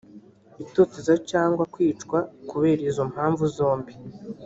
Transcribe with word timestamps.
itotezwa 0.63 1.13
cyangwa 1.31 1.63
kwicwa 1.73 2.19
kubera 2.49 2.81
izo 2.89 3.03
mpamvu 3.11 3.43
zombi 3.55 3.93